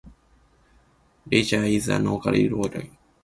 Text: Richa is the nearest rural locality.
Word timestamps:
Richa 1.29 1.71
is 1.71 1.85
the 1.85 1.99
nearest 1.99 2.25
rural 2.25 2.63
locality. 2.63 2.97